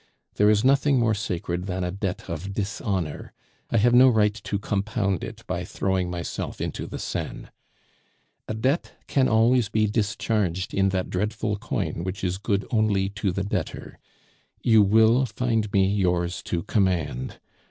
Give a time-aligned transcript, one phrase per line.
[0.37, 3.33] There is nothing more sacred than a debt of dishonor.
[3.69, 7.49] I have no right to compound it by throwing myself into the Seine.
[8.47, 13.31] "A debt can always be discharged in that dreadful coin which is good only to
[13.31, 13.99] the debtor;
[14.63, 17.39] you will find me yours to command.